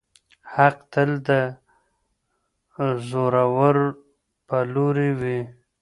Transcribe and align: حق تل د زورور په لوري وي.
حق 0.53 0.77
تل 0.91 1.11
د 1.27 1.29
زورور 3.09 3.75
په 4.47 4.57
لوري 4.73 5.11
وي. 5.19 5.39